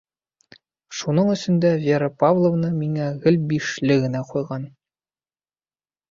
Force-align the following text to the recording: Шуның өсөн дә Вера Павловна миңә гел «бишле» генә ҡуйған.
Шуның 0.99 1.27
өсөн 1.33 1.59
дә 1.65 1.73
Вера 1.83 2.07
Павловна 2.23 2.71
миңә 2.77 3.09
гел 3.25 3.37
«бишле» 3.51 3.99
генә 4.05 4.23
ҡуйған. 4.31 4.65